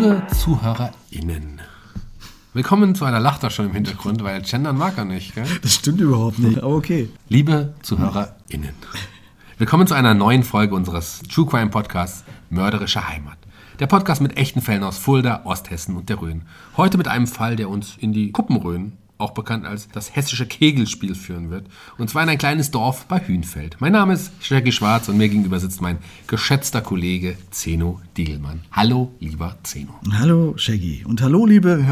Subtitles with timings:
[0.00, 1.60] Liebe ZuhörerInnen,
[2.54, 5.34] willkommen zu einer Lachter schon im Hintergrund, weil Gendern mag er nicht.
[5.34, 5.44] Gell?
[5.60, 7.10] Das stimmt überhaupt nicht, aber okay.
[7.28, 8.72] Liebe ZuhörerInnen,
[9.58, 13.36] willkommen zu einer neuen Folge unseres True Crime Podcasts Mörderische Heimat.
[13.78, 16.44] Der Podcast mit echten Fällen aus Fulda, Osthessen und der Rhön.
[16.78, 21.14] Heute mit einem Fall, der uns in die Kuppenrhön auch bekannt als das hessische Kegelspiel
[21.14, 21.66] führen wird.
[21.98, 23.76] Und zwar in ein kleines Dorf bei Hühnfeld.
[23.80, 28.60] Mein Name ist Jackie Schwarz und mir gegenüber sitzt mein geschätzter Kollege Zeno Diegelmann.
[28.72, 29.94] Hallo, lieber Zeno.
[30.12, 31.04] Hallo, Shaggy.
[31.04, 31.86] Und hallo, liebe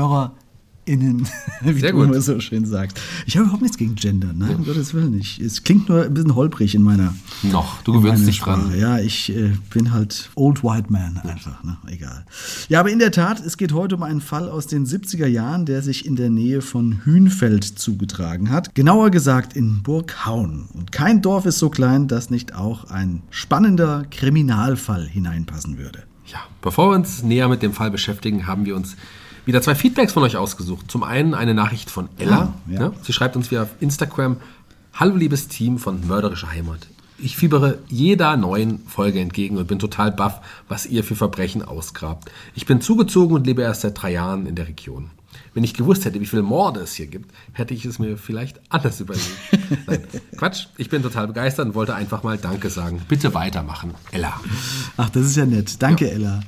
[0.89, 1.29] HörerInnen,
[1.63, 2.07] wie Sehr du gut.
[2.07, 2.99] immer so schön sagst.
[3.27, 5.41] Ich habe überhaupt nichts gegen Gender, nein, um Gottes Willen nicht.
[5.41, 7.15] Es klingt nur ein bisschen holprig in meiner.
[7.43, 8.61] Noch, du gewöhnst dich dran.
[8.63, 8.79] Sprache.
[8.79, 11.77] Ja, ich äh, bin halt Old White Man einfach, ne?
[11.87, 12.25] egal.
[12.69, 15.67] Ja, aber in der Tat, es geht heute um einen Fall aus den 70er Jahren,
[15.67, 18.75] der sich in der Nähe von Hühnfeld zugetragen hat.
[18.75, 20.69] Genauer gesagt in Burghaun.
[20.73, 26.05] Und kein Dorf ist so klein, dass nicht auch ein spannender Kriminalfall hineinpassen würde.
[26.27, 28.97] Ja, bevor wir uns näher mit dem Fall beschäftigen, haben wir uns
[29.49, 30.91] wieder zwei Feedbacks von euch ausgesucht.
[30.91, 32.53] Zum einen eine Nachricht von Ella.
[32.53, 32.79] Ah, ja.
[32.81, 32.93] Ne?
[33.03, 34.37] Sie schreibt uns via Instagram:
[34.93, 36.87] Hallo, liebes Team von Mörderische Heimat.
[37.17, 42.31] Ich fiebere jeder neuen Folge entgegen und bin total baff, was ihr für Verbrechen ausgrabt.
[42.55, 45.11] Ich bin zugezogen und lebe erst seit drei Jahren in der Region.
[45.59, 48.61] Wenn ich gewusst hätte, wie viele Morde es hier gibt, hätte ich es mir vielleicht
[48.69, 49.29] anders überlegt.
[49.89, 50.05] Nein,
[50.37, 53.03] Quatsch, ich bin total begeistert und wollte einfach mal Danke sagen.
[53.09, 54.41] Bitte weitermachen, Ella.
[54.97, 55.83] Ach, das ist ja nett.
[55.83, 56.43] Danke, Ella.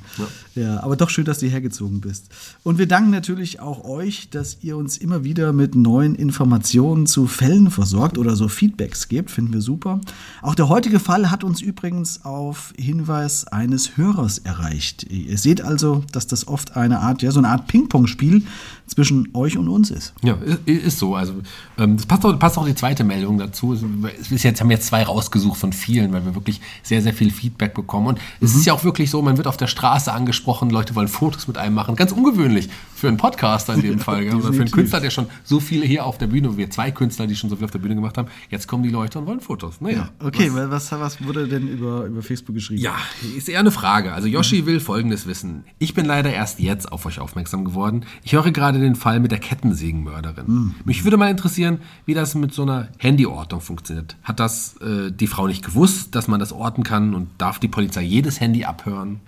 [0.55, 0.81] Ja.
[0.81, 2.29] aber doch schön, dass du hergezogen bist.
[2.63, 7.27] Und wir danken natürlich auch euch, dass ihr uns immer wieder mit neuen Informationen zu
[7.27, 9.29] Fällen versorgt oder so Feedbacks gebt.
[9.29, 9.99] Finden wir super.
[10.41, 15.03] Auch der heutige Fall hat uns übrigens auf Hinweis eines Hörers erreicht.
[15.03, 18.43] Ihr seht also, dass das oft eine Art, ja, so eine Art Ping-Pong-Spiel
[18.87, 19.00] zwischen
[19.33, 20.13] euch und uns ist.
[20.23, 21.15] Ja, ist, ist so.
[21.15, 21.33] Also
[21.77, 23.73] ähm, das passt auch, passt auch die zweite Meldung dazu.
[23.73, 27.13] Es ist jetzt haben wir jetzt zwei rausgesucht von vielen, weil wir wirklich sehr sehr
[27.13, 28.07] viel Feedback bekommen.
[28.07, 31.07] Und es ist ja auch wirklich so, man wird auf der Straße angesprochen, Leute wollen
[31.07, 31.95] Fotos mit einem machen.
[31.95, 32.69] Ganz ungewöhnlich
[33.01, 34.35] für einen Podcaster in dem Fall, gell?
[34.35, 34.71] oder für einen.
[34.71, 37.55] Künstler, der schon so viele hier auf der Bühne, wir zwei Künstler, die schon so
[37.57, 38.27] viel auf der Bühne gemacht haben.
[38.49, 39.81] Jetzt kommen die Leute und wollen Fotos.
[39.81, 42.81] Naja, Okay, was, was wurde denn über, über Facebook geschrieben?
[42.81, 42.95] ja,
[43.35, 44.13] ist eher eine Frage.
[44.13, 45.63] Also Yoshi will Folgendes wissen.
[45.79, 48.05] Ich bin leider erst jetzt auf euch aufmerksam geworden.
[48.23, 50.75] Ich höre gerade den Fall mit der Kettensägenmörderin.
[50.85, 54.15] Mich würde mal interessieren, wie das mit so einer Handyortung funktioniert.
[54.23, 57.67] Hat das äh, die Frau nicht gewusst, dass man das orten kann und darf die
[57.67, 59.19] Polizei jedes Handy abhören?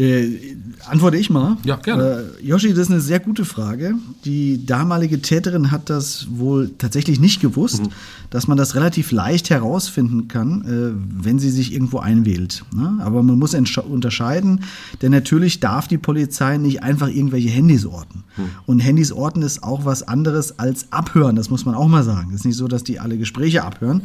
[0.00, 0.56] Äh,
[0.88, 1.58] antworte ich mal.
[1.64, 2.30] Ja, gerne.
[2.40, 3.94] Äh, Yoshi, das ist eine sehr gute Frage.
[4.24, 7.88] Die damalige Täterin hat das wohl tatsächlich nicht gewusst, Mhm.
[8.30, 12.64] dass man das relativ leicht herausfinden kann, äh, wenn sie sich irgendwo einwählt.
[12.74, 12.98] Ne?
[13.00, 14.60] Aber man muss unterscheiden,
[15.02, 18.24] denn natürlich darf die Polizei nicht einfach irgendwelche Handys orten.
[18.38, 18.42] Mhm.
[18.64, 22.28] Und Handys orten ist auch was anderes als abhören, das muss man auch mal sagen.
[22.30, 24.02] Es ist nicht so, dass die alle Gespräche abhören.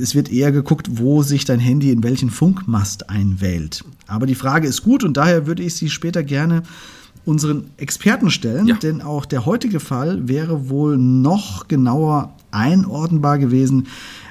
[0.00, 3.84] Es wird eher geguckt, wo sich dein Handy in welchen Funkmast einwählt.
[4.06, 6.62] Aber die Frage ist gut und daher würde ich sie später gerne
[7.26, 8.76] unseren Experten stellen, Ja.
[8.76, 13.86] denn auch der heutige Fall wäre wohl noch genauer einordnbar gewesen,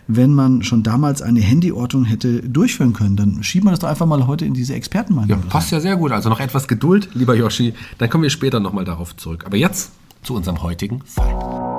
[0.07, 3.15] wenn man schon damals eine Handyortung hätte durchführen können.
[3.15, 5.29] Dann schieben wir das doch einfach mal heute in diese Expertenmeinung.
[5.29, 6.11] Ja, passt ja sehr gut.
[6.11, 7.73] Also noch etwas Geduld, lieber Yoshi.
[7.97, 9.44] Dann kommen wir später nochmal darauf zurück.
[9.45, 9.91] Aber jetzt
[10.21, 11.72] zu unserem heutigen Fall.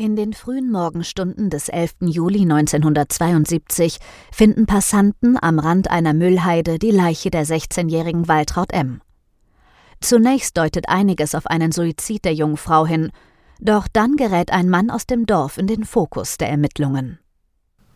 [0.00, 1.96] In den frühen Morgenstunden des 11.
[2.02, 3.98] Juli 1972
[4.30, 9.00] finden Passanten am Rand einer Müllheide die Leiche der 16-jährigen Waltraud M.
[10.00, 13.10] Zunächst deutet einiges auf einen Suizid der jungen Frau hin,
[13.58, 17.18] doch dann gerät ein Mann aus dem Dorf in den Fokus der Ermittlungen.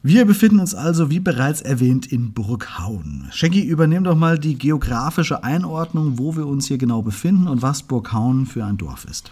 [0.03, 3.29] Wir befinden uns also, wie bereits erwähnt, in Burghauen.
[3.31, 7.85] Shaggy, übernehm doch mal die geografische Einordnung, wo wir uns hier genau befinden und was
[7.85, 9.31] Burghauen für ein Dorf ist.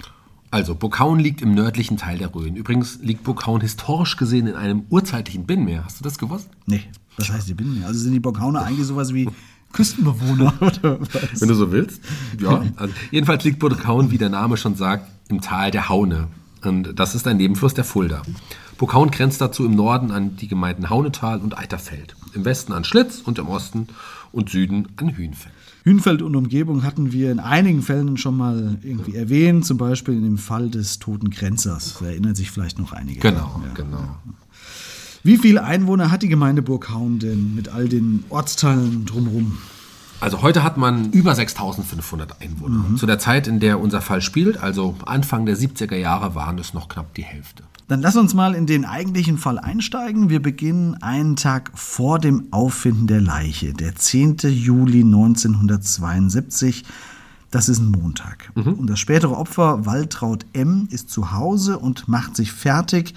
[0.50, 2.56] Also, Burghauen liegt im nördlichen Teil der Rhön.
[2.56, 5.84] Übrigens liegt Burghauen historisch gesehen in einem urzeitlichen Binnenmeer.
[5.84, 6.48] Hast du das gewusst?
[6.66, 6.82] Nee,
[7.16, 7.86] was heißt die Binnenmeer?
[7.86, 9.28] Also sind die Burghauner eigentlich sowas wie
[9.72, 11.40] Küstenbewohner oder was?
[11.40, 12.02] Wenn du so willst.
[12.40, 12.64] Ja.
[12.76, 16.26] Also, jedenfalls liegt Burghauen, wie der Name schon sagt, im Tal der Haune.
[16.62, 18.22] Und das ist ein Nebenfluss der Fulda.
[18.76, 23.20] Burghauen grenzt dazu im Norden an die Gemeinden Haunetal und Eiterfeld, im Westen an Schlitz
[23.20, 23.88] und im Osten
[24.32, 25.54] und Süden an Hühnfeld.
[25.84, 30.22] Hünfeld und Umgebung hatten wir in einigen Fällen schon mal irgendwie erwähnt, zum Beispiel in
[30.24, 31.96] dem Fall des toten Grenzers.
[32.00, 33.20] Da erinnern sich vielleicht noch einige.
[33.20, 33.72] Genau, Ja.
[33.74, 34.16] genau.
[35.22, 39.58] Wie viele Einwohner hat die Gemeinde Burghauen denn mit all den Ortsteilen drumherum?
[40.20, 42.84] Also heute hat man über 6500 Einwohner.
[42.96, 46.74] Zu der Zeit, in der unser Fall spielt, also Anfang der 70er Jahre, waren es
[46.74, 47.62] noch knapp die Hälfte.
[47.90, 50.30] Dann lass uns mal in den eigentlichen Fall einsteigen.
[50.30, 54.36] Wir beginnen einen Tag vor dem Auffinden der Leiche, der 10.
[54.44, 56.84] Juli 1972.
[57.50, 58.52] Das ist ein Montag.
[58.54, 63.14] Und das spätere Opfer, Waltraud M., ist zu Hause und macht sich fertig,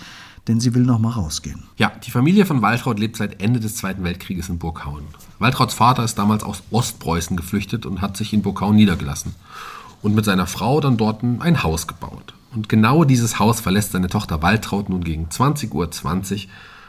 [0.48, 1.62] denn sie will noch mal rausgehen.
[1.78, 5.04] Ja, die Familie von Waltraud lebt seit Ende des Zweiten Weltkrieges in Burghauen.
[5.38, 9.36] Waltrauds Vater ist damals aus Ostpreußen geflüchtet und hat sich in Burghauen niedergelassen.
[10.02, 12.34] Und mit seiner Frau dann dort ein Haus gebaut.
[12.56, 15.90] Und genau dieses Haus verlässt seine Tochter Waltraud nun gegen 20.20 Uhr.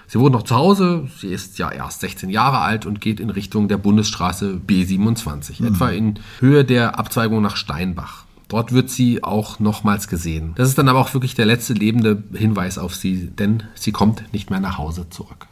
[0.07, 3.31] Sie wohnt noch zu Hause, sie ist ja erst 16 Jahre alt und geht in
[3.31, 8.25] Richtung der Bundesstraße B27, etwa in Höhe der Abzweigung nach Steinbach.
[8.49, 10.53] Dort wird sie auch nochmals gesehen.
[10.57, 14.33] Das ist dann aber auch wirklich der letzte lebende Hinweis auf sie, denn sie kommt
[14.33, 15.47] nicht mehr nach Hause zurück.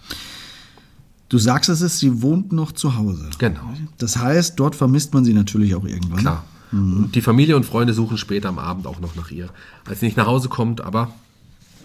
[1.31, 3.31] Du sagst es ist, sie wohnt noch zu Hause.
[3.39, 3.73] Genau.
[3.97, 6.19] Das heißt, dort vermisst man sie natürlich auch irgendwann.
[6.21, 6.45] Klar.
[6.73, 9.51] Und die Familie und Freunde suchen später am Abend auch noch nach ihr,
[9.85, 11.13] als sie nicht nach Hause kommt, aber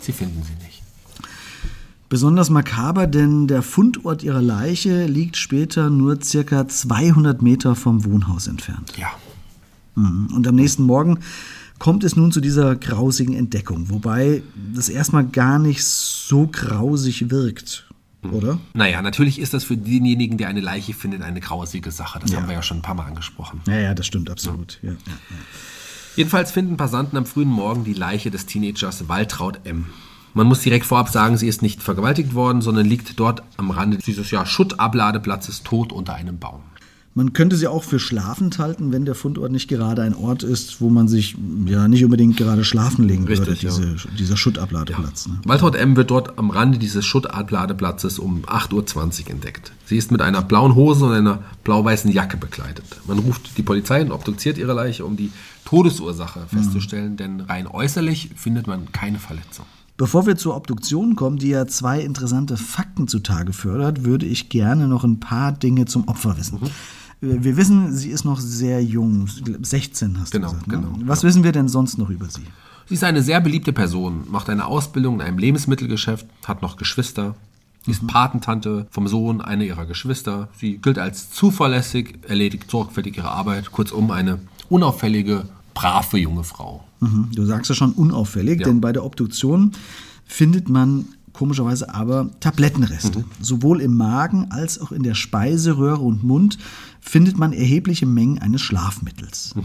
[0.01, 0.81] sie finden sie nicht.
[2.09, 8.47] Besonders makaber, denn der Fundort ihrer Leiche liegt später nur circa 200 Meter vom Wohnhaus
[8.47, 8.93] entfernt.
[8.97, 9.09] Ja.
[9.95, 10.29] Mhm.
[10.33, 11.19] Und am nächsten Morgen
[11.79, 14.41] kommt es nun zu dieser grausigen Entdeckung, wobei
[14.73, 17.86] das erstmal gar nicht so grausig wirkt,
[18.23, 18.59] oder?
[18.73, 22.19] Naja, natürlich ist das für denjenigen, der eine Leiche findet, eine grausige Sache.
[22.19, 23.61] Das haben wir ja schon ein paar Mal angesprochen.
[23.67, 24.79] Ja, ja, das stimmt absolut.
[24.81, 25.35] Ja, ja, ja.
[26.15, 29.85] Jedenfalls finden Passanten am frühen Morgen die Leiche des Teenagers Waltraud M.
[30.33, 33.97] Man muss direkt vorab sagen, sie ist nicht vergewaltigt worden, sondern liegt dort am Rande
[33.97, 36.61] dieses ja, Schuttabladeplatzes tot unter einem Baum.
[37.17, 40.81] Man könnte sie auch für schlafend halten, wenn der Fundort nicht gerade ein Ort ist,
[40.81, 41.35] wo man sich
[41.65, 43.75] ja nicht unbedingt gerade schlafen legen Richtig, ja.
[43.75, 45.27] würde, diese, dieser Schuttabladeplatz.
[45.27, 45.39] Ne?
[45.43, 45.95] Waltraud M.
[45.95, 49.71] wird dort am Rande dieses Schuttabladeplatzes um 8.20 Uhr entdeckt.
[49.85, 52.85] Sie ist mit einer blauen Hose und einer blau-weißen Jacke bekleidet.
[53.07, 55.31] Man ruft die Polizei und obduziert ihre Leiche, um die
[55.65, 59.65] Todesursache festzustellen, denn rein äußerlich findet man keine Verletzung.
[59.97, 64.87] Bevor wir zur Obduktion kommen, die ja zwei interessante Fakten zutage fördert, würde ich gerne
[64.87, 66.59] noch ein paar Dinge zum Opfer wissen.
[67.19, 70.67] Wir wissen, sie ist noch sehr jung, 16 hast Genau, du gesagt.
[70.67, 70.77] Ne?
[70.93, 72.43] genau, Was wissen wir denn sonst noch über sie?
[72.87, 77.35] Sie ist eine sehr beliebte Person, macht eine Ausbildung in einem Lebensmittelgeschäft, hat noch Geschwister.
[77.85, 80.49] Sie ist Patentante vom Sohn einer ihrer Geschwister.
[80.57, 83.71] Sie gilt als zuverlässig, erledigt sorgfältig ihre Arbeit.
[83.71, 86.83] Kurzum, eine unauffällige, brave junge Frau.
[86.99, 87.29] Mhm.
[87.33, 88.67] Du sagst ja schon unauffällig, Ja.
[88.67, 89.71] denn bei der Obduktion
[90.25, 93.23] findet man komischerweise aber Tablettenreste.
[93.39, 96.57] Sowohl im Magen als auch in der Speiseröhre und Mund
[97.07, 99.55] findet man erhebliche Mengen eines Schlafmittels.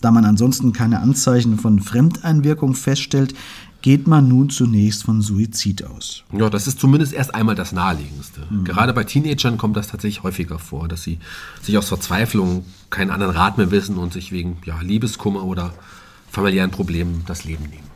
[0.00, 3.34] Da man ansonsten keine Anzeichen von Fremdeinwirkung feststellt,
[3.82, 6.24] geht man nun zunächst von Suizid aus.
[6.32, 8.42] Ja, das ist zumindest erst einmal das Naheliegendste.
[8.64, 11.18] Gerade bei Teenagern kommt das tatsächlich häufiger vor, dass sie
[11.62, 15.72] sich aus Verzweiflung keinen anderen Rat mehr wissen und sich wegen ja, Liebeskummer oder
[16.30, 17.89] familiären Problemen das Leben nehmen.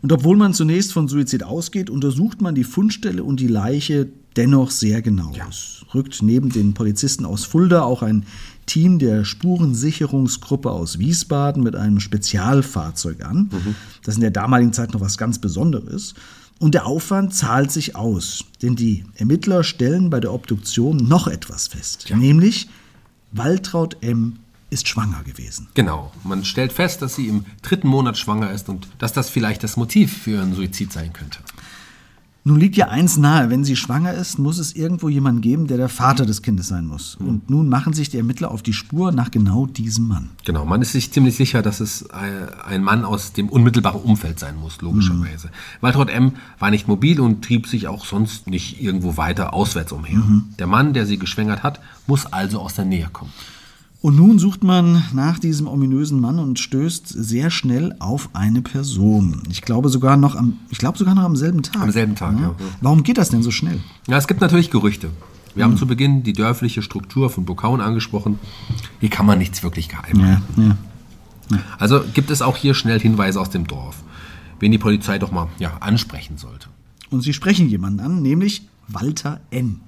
[0.00, 4.70] Und obwohl man zunächst von Suizid ausgeht, untersucht man die Fundstelle und die Leiche dennoch
[4.70, 5.32] sehr genau.
[5.50, 8.24] Es rückt neben den Polizisten aus Fulda auch ein
[8.66, 13.50] Team der Spurensicherungsgruppe aus Wiesbaden mit einem Spezialfahrzeug an.
[14.04, 16.14] Das in der damaligen Zeit noch was ganz Besonderes.
[16.60, 21.68] Und der Aufwand zahlt sich aus, denn die Ermittler stellen bei der Obduktion noch etwas
[21.68, 22.68] fest, nämlich
[23.32, 24.36] Waltraud M.
[24.70, 25.68] ist schwanger gewesen.
[25.74, 26.12] Genau.
[26.24, 29.76] Man stellt fest, dass sie im dritten Monat schwanger ist und dass das vielleicht das
[29.76, 31.38] Motiv für ihren Suizid sein könnte.
[32.44, 35.76] Nun liegt ja eins nahe, wenn sie schwanger ist, muss es irgendwo jemanden geben, der
[35.76, 37.16] der Vater des Kindes sein muss.
[37.16, 40.30] Und nun machen sich die Ermittler auf die Spur nach genau diesem Mann.
[40.46, 44.56] Genau, man ist sich ziemlich sicher, dass es ein Mann aus dem unmittelbaren Umfeld sein
[44.56, 45.50] muss, logischerweise.
[45.82, 46.32] Waltraud M.
[46.58, 50.22] war nicht mobil und trieb sich auch sonst nicht irgendwo weiter auswärts umher.
[50.58, 53.32] Der Mann, der sie geschwängert hat, muss also aus der Nähe kommen.
[54.00, 59.42] Und nun sucht man nach diesem ominösen Mann und stößt sehr schnell auf eine Person.
[59.50, 61.82] Ich glaube sogar noch am, ich glaube sogar noch am selben Tag.
[61.82, 62.54] Am selben Tag, ja.
[62.80, 63.80] Warum geht das denn so schnell?
[64.06, 65.10] Ja, es gibt natürlich Gerüchte.
[65.56, 68.38] Wir haben zu Beginn die dörfliche Struktur von Burkauen angesprochen.
[69.00, 70.44] Hier kann man nichts wirklich geheim halten.
[70.56, 70.76] Ja,
[71.56, 71.58] ja.
[71.78, 73.96] Also gibt es auch hier schnell Hinweise aus dem Dorf,
[74.60, 76.68] wen die Polizei doch mal ja, ansprechen sollte.
[77.10, 79.80] Und sie sprechen jemanden an, nämlich Walter N.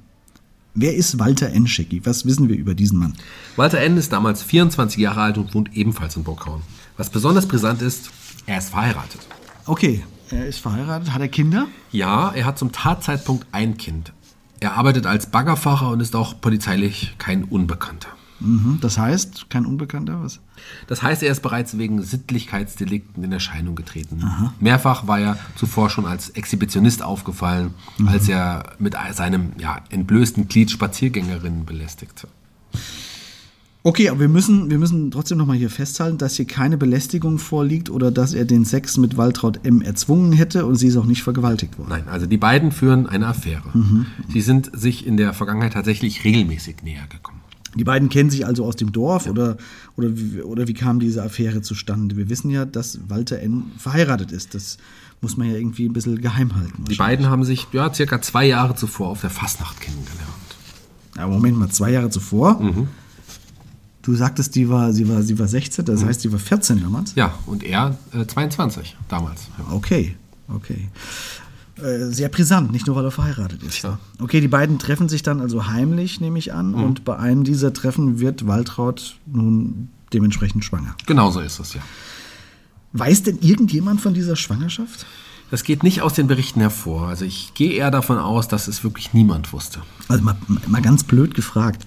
[0.74, 1.66] Wer ist Walter N.
[1.66, 2.00] Schecki?
[2.06, 3.14] Was wissen wir über diesen Mann?
[3.56, 3.96] Walter N.
[3.96, 6.62] ist damals 24 Jahre alt und wohnt ebenfalls in Burgkauen.
[6.96, 8.10] Was besonders brisant ist,
[8.46, 9.20] er ist verheiratet.
[9.66, 11.12] Okay, er ist verheiratet.
[11.12, 11.66] Hat er Kinder?
[11.90, 14.12] Ja, er hat zum Tatzeitpunkt ein Kind.
[14.60, 18.08] Er arbeitet als Baggerfahrer und ist auch polizeilich kein Unbekannter.
[18.40, 20.22] Mhm, das heißt, kein Unbekannter?
[20.22, 20.40] Was?
[20.86, 24.22] Das heißt, er ist bereits wegen Sittlichkeitsdelikten in Erscheinung getreten.
[24.60, 27.74] Mehrfach war er zuvor schon als Exhibitionist aufgefallen,
[28.06, 32.28] als er mit seinem ja, entblößten Glied Spaziergängerinnen belästigte.
[33.82, 37.88] Okay, aber wir müssen, wir müssen trotzdem nochmal hier festhalten, dass hier keine Belästigung vorliegt
[37.88, 39.80] oder dass er den Sex mit Waltraud M.
[39.80, 41.88] erzwungen hätte und sie ist auch nicht vergewaltigt worden.
[41.88, 43.72] Nein, also die beiden führen eine Affäre.
[44.28, 47.39] Sie sind sich in der Vergangenheit tatsächlich regelmäßig näher gekommen.
[47.76, 49.56] Die beiden kennen sich also aus dem Dorf oder,
[49.96, 52.16] oder, wie, oder wie kam diese Affäre zustande?
[52.16, 53.70] Wir wissen ja, dass Walter N.
[53.78, 54.54] verheiratet ist.
[54.54, 54.76] Das
[55.20, 56.84] muss man ja irgendwie ein bisschen geheim halten.
[56.86, 60.18] Die beiden haben sich ja, circa zwei Jahre zuvor auf der Fastnacht kennengelernt.
[61.16, 62.60] Aber Moment mal, zwei Jahre zuvor.
[62.60, 62.88] Mhm.
[64.02, 65.86] Du sagtest, die war, sie, war, sie war 16, Mhm.
[65.86, 67.14] das heißt, sie war 14 damals?
[67.16, 69.48] Ja, und er äh, 22 damals.
[69.58, 69.72] Ja.
[69.74, 70.16] Okay,
[70.48, 70.88] okay.
[71.82, 73.80] Äh, Sehr brisant, nicht nur weil er verheiratet ist.
[73.80, 73.98] Tja.
[74.18, 76.72] Okay, die beiden treffen sich dann also heimlich, nehme ich an.
[76.72, 76.84] Mhm.
[76.84, 80.94] Und bei einem dieser Treffen wird Waltraud nun dementsprechend schwanger.
[81.06, 81.80] Genauso ist es, ja.
[82.92, 85.06] Weiß denn irgendjemand von dieser Schwangerschaft?
[85.50, 87.08] Das geht nicht aus den Berichten hervor.
[87.08, 89.80] Also ich gehe eher davon aus, dass es wirklich niemand wusste.
[90.08, 91.86] Also mal, mal ganz blöd gefragt.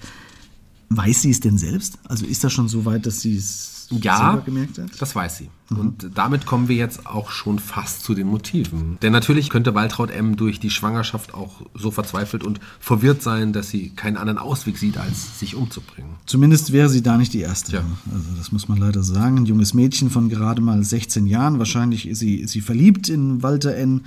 [0.90, 1.98] Weiß sie es denn selbst?
[2.04, 4.90] Also ist das schon so weit, dass sie es Ja, selber gemerkt hat?
[5.00, 5.50] das weiß sie.
[5.70, 8.98] Und damit kommen wir jetzt auch schon fast zu den Motiven.
[9.02, 10.36] Denn natürlich könnte Waltraud M.
[10.36, 14.98] durch die Schwangerschaft auch so verzweifelt und verwirrt sein, dass sie keinen anderen Ausweg sieht,
[14.98, 16.12] als sich umzubringen.
[16.26, 17.72] Zumindest wäre sie da nicht die Erste.
[17.72, 17.84] Ja.
[18.12, 19.38] Also das muss man leider sagen.
[19.38, 21.58] Ein junges Mädchen von gerade mal 16 Jahren.
[21.58, 24.02] Wahrscheinlich ist sie, ist sie verliebt in Walter N.,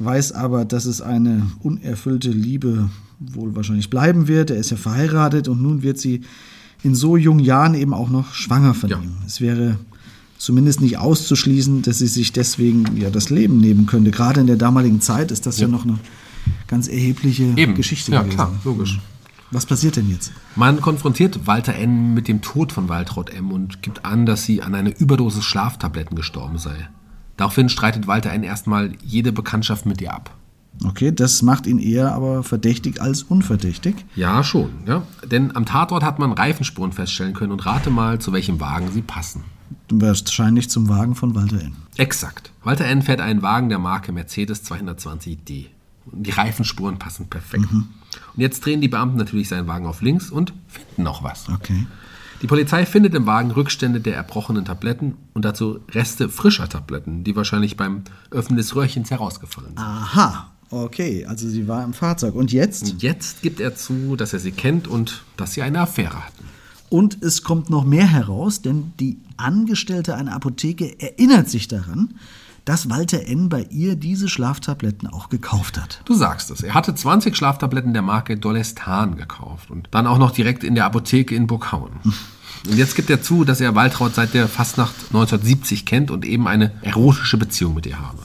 [0.00, 4.50] weiß aber, dass es eine unerfüllte Liebe wohl wahrscheinlich bleiben wird.
[4.50, 6.22] Er ist ja verheiratet und nun wird sie
[6.82, 8.98] in so jungen Jahren eben auch noch schwanger von Ja.
[8.98, 9.16] ihm.
[9.26, 9.78] Es wäre
[10.38, 14.10] zumindest nicht auszuschließen, dass sie sich deswegen ja das Leben nehmen könnte.
[14.10, 15.98] Gerade in der damaligen Zeit ist das ja, noch eine
[16.68, 17.74] ganz erhebliche Eben.
[17.74, 18.36] Geschichte Ja, gewesen.
[18.36, 19.00] klar, logisch.
[19.50, 20.30] Was passiert denn jetzt?
[20.56, 22.12] Man konfrontiert Walter N.
[22.14, 23.50] mit dem Tod von Waltraud M.
[23.50, 26.88] und gibt an, dass sie an einer Überdosis Schlaftabletten gestorben sei.
[27.38, 28.42] Daraufhin streitet Walter N.
[28.42, 30.34] erstmal jede Bekanntschaft mit ihr ab.
[30.84, 33.96] Okay, das macht ihn eher aber verdächtig als unverdächtig.
[34.14, 34.70] Ja, schon.
[34.86, 35.02] Ja.
[35.28, 39.02] Denn am Tatort hat man Reifenspuren feststellen können und rate mal, zu welchem Wagen sie
[39.02, 39.44] passen.
[39.90, 41.74] Wahrscheinlich zum Wagen von Walter N.
[41.96, 42.52] Exakt.
[42.62, 43.02] Walter N.
[43.02, 45.66] fährt einen Wagen der Marke Mercedes 220d.
[46.06, 47.66] Und die Reifenspuren passen perfekt.
[47.72, 47.88] Und
[48.36, 51.48] jetzt drehen die Beamten natürlich seinen Wagen auf links und finden noch was.
[51.48, 51.86] Okay.
[52.40, 57.34] Die Polizei findet im Wagen Rückstände der erbrochenen Tabletten und dazu Reste frischer Tabletten, die
[57.34, 59.80] wahrscheinlich beim Öffnen des Röhrchens herausgefallen sind.
[59.80, 60.52] Aha.
[60.70, 62.34] Okay, also sie war im Fahrzeug.
[62.34, 62.96] Und jetzt?
[62.98, 66.44] Jetzt gibt er zu, dass er sie kennt und dass sie eine Affäre hatten.
[66.90, 72.14] Und es kommt noch mehr heraus, denn die Angestellte einer Apotheke erinnert sich daran,
[72.64, 73.48] dass Walter N.
[73.48, 76.02] bei ihr diese Schlaftabletten auch gekauft hat.
[76.04, 76.62] Du sagst es.
[76.62, 80.84] Er hatte 20 Schlaftabletten der Marke Dolestan gekauft und dann auch noch direkt in der
[80.84, 81.92] Apotheke in Burghauen.
[82.68, 86.46] Und jetzt gibt er zu, dass er Waltraud seit der Fastnacht 1970 kennt und eben
[86.46, 88.18] eine erotische Beziehung mit ihr habe.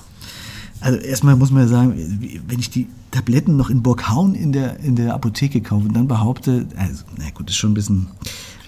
[0.84, 4.82] Also erstmal muss man ja sagen, wenn ich die Tabletten noch in Burghauen in der,
[4.82, 8.08] in der Apotheke kaufe und dann behaupte, also, na gut, ist schon ein bisschen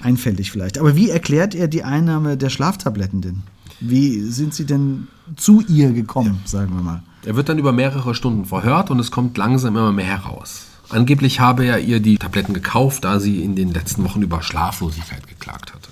[0.02, 0.78] einfältig vielleicht.
[0.78, 3.44] Aber wie erklärt er die Einnahme der Schlaftabletten denn?
[3.82, 7.04] Wie sind sie denn zu ihr gekommen, sagen wir mal?
[7.26, 10.68] Er wird dann über mehrere Stunden verhört und es kommt langsam immer mehr heraus.
[10.88, 15.28] Angeblich habe er ihr die Tabletten gekauft, da sie in den letzten Wochen über Schlaflosigkeit
[15.28, 15.90] geklagt hatte.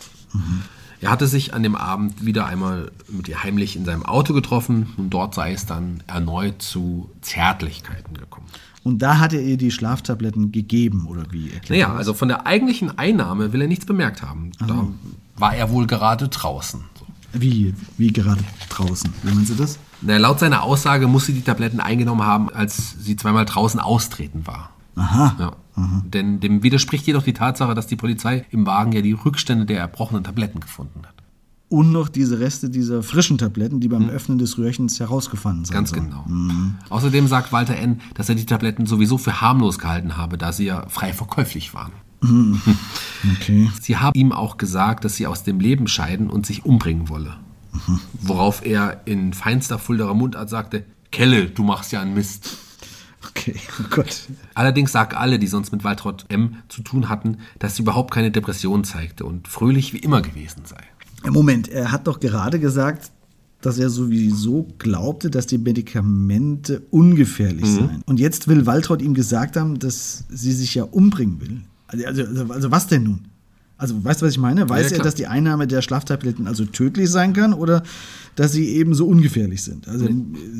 [1.04, 4.94] Er hatte sich an dem Abend wieder einmal mit ihr heimlich in seinem Auto getroffen
[4.96, 8.48] und dort sei es dann erneut zu Zärtlichkeiten gekommen.
[8.84, 11.52] Und da hat er ihr die Schlaftabletten gegeben, oder wie?
[11.52, 11.98] erklärt Naja, das?
[11.98, 14.52] also von der eigentlichen Einnahme will er nichts bemerkt haben.
[14.66, 14.88] Da
[15.36, 16.86] war er wohl gerade draußen.
[17.34, 19.14] Wie, wie gerade draußen?
[19.24, 19.80] Wie meinen Sie das?
[20.02, 24.48] Na, laut seiner Aussage muss sie die Tabletten eingenommen haben, als sie zweimal draußen austreten
[24.48, 24.70] war.
[24.96, 25.36] Aha.
[25.38, 25.52] Ja.
[25.76, 29.80] Denn dem widerspricht jedoch die Tatsache, dass die Polizei im Wagen ja die Rückstände der
[29.80, 31.16] erbrochenen Tabletten gefunden hat.
[31.70, 35.74] Und noch diese Reste dieser frischen Tabletten, die beim Öffnen des Röhrchens herausgefallen sind.
[35.74, 36.24] Ganz genau.
[36.90, 40.66] Außerdem sagt Walter N., dass er die Tabletten sowieso für harmlos gehalten habe, da sie
[40.66, 41.92] ja frei verkäuflich waren.
[43.36, 43.70] Okay.
[43.82, 47.38] Sie haben ihm auch gesagt, dass sie aus dem Leben scheiden und sich umbringen wolle.
[48.22, 52.58] Worauf er in feinster Fulderer Mundart sagte, Kelle, du machst ja einen Mist.
[53.44, 54.28] Okay, oh Gott.
[54.54, 56.56] Allerdings sagen alle, die sonst mit Waltraud M.
[56.70, 60.78] zu tun hatten, dass sie überhaupt keine Depression zeigte und fröhlich wie immer gewesen sei.
[61.30, 63.12] Moment, er hat doch gerade gesagt,
[63.62, 68.02] dass er sowieso glaubte, dass die Medikamente ungefährlich seien.
[68.06, 71.62] Und jetzt will Waltraud ihm gesagt haben, dass sie sich ja umbringen will.
[71.88, 73.28] Also, also, also was denn nun?
[73.84, 74.70] Also weißt du, was ich meine?
[74.70, 77.84] Weiß Ja, er, dass die Einnahme der Schlaftabletten also tödlich sein kann oder
[78.38, 79.90] dass sie eben so ungefährlich sind?
[79.90, 80.08] Also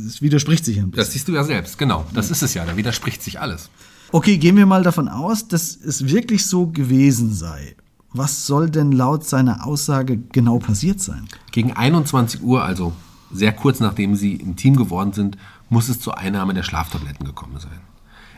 [0.06, 1.06] es widerspricht sich ein bisschen.
[1.06, 2.06] Das siehst du ja selbst, genau.
[2.14, 3.70] Das ist es ja, da widerspricht sich alles.
[4.12, 7.78] Okay, gehen wir mal davon aus, dass es wirklich so gewesen sei.
[8.12, 11.30] Was soll denn laut seiner Aussage genau passiert sein?
[11.54, 12.92] Gegen 21 Uhr, also
[13.32, 15.38] sehr kurz nachdem sie im Team geworden sind,
[15.70, 17.80] muss es zur Einnahme der Schlaftabletten gekommen sein.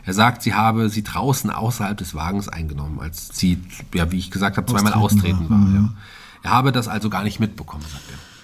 [0.06, 3.58] Er sagt, sie habe sie draußen außerhalb des Wagens eingenommen, als sie,
[3.92, 5.58] ja, wie ich gesagt habe, zweimal Austreten war.
[5.58, 5.58] war.
[5.58, 5.74] Mhm.
[5.74, 5.90] Ja.
[6.44, 8.35] Er habe das also gar nicht mitbekommen, sagt er.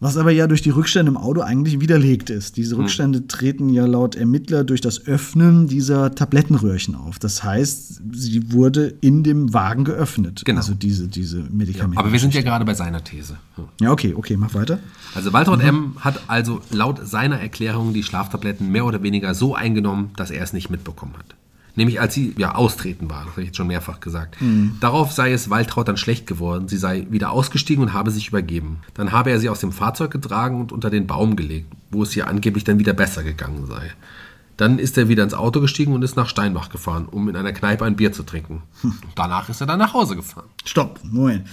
[0.00, 2.56] Was aber ja durch die Rückstände im Auto eigentlich widerlegt ist.
[2.56, 2.82] Diese Hm.
[2.82, 7.18] Rückstände treten ja laut Ermittler durch das Öffnen dieser Tablettenröhrchen auf.
[7.18, 10.42] Das heißt, sie wurde in dem Wagen geöffnet.
[10.44, 10.58] Genau.
[10.60, 11.98] Also diese, diese Medikamente.
[11.98, 13.38] Aber wir sind ja gerade bei seiner These.
[13.56, 13.64] Ja.
[13.80, 14.78] Ja, okay, okay, mach weiter.
[15.16, 15.96] Also Waltraud M.
[15.98, 20.52] hat also laut seiner Erklärung die Schlaftabletten mehr oder weniger so eingenommen, dass er es
[20.52, 21.34] nicht mitbekommen hat.
[21.78, 24.36] Nämlich als sie ja austreten war, das habe ich jetzt schon mehrfach gesagt.
[24.80, 26.66] Darauf sei es Waltraud dann schlecht geworden.
[26.66, 28.80] Sie sei wieder ausgestiegen und habe sich übergeben.
[28.94, 32.16] Dann habe er sie aus dem Fahrzeug getragen und unter den Baum gelegt, wo es
[32.16, 33.92] ihr angeblich dann wieder besser gegangen sei.
[34.56, 37.52] Dann ist er wieder ins Auto gestiegen und ist nach Steinbach gefahren, um in einer
[37.52, 38.62] Kneipe ein Bier zu trinken.
[39.14, 40.48] Danach ist er dann nach Hause gefahren.
[40.64, 41.46] Stopp, Moment.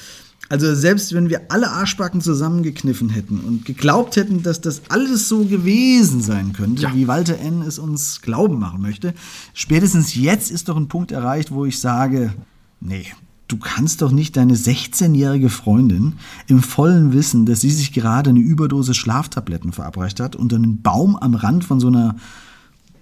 [0.47, 5.43] Also selbst wenn wir alle Arschbacken zusammengekniffen hätten und geglaubt hätten, dass das alles so
[5.45, 6.93] gewesen sein könnte, Ja.
[6.93, 7.63] wie Walter N.
[7.63, 9.13] es uns glauben machen möchte,
[9.55, 12.33] spätestens jetzt ist doch ein Punkt erreicht, wo ich sage,
[12.79, 13.05] nee,
[13.47, 16.13] du kannst doch nicht deine 16-jährige Freundin
[16.47, 21.15] im vollen Wissen, dass sie sich gerade eine Überdosis Schlaftabletten verabreicht hat, unter einen Baum
[21.15, 22.15] am Rand von so einer